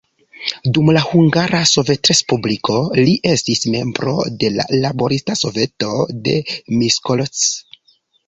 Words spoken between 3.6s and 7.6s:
membro de la laborista soveto de Miskolc.